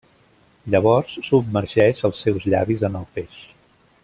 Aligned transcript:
Llavors 0.75 1.13
submergeix 1.27 2.03
els 2.09 2.25
seus 2.27 2.51
llavis 2.55 2.89
en 2.91 2.99
el 3.03 3.09
peix. 3.19 3.41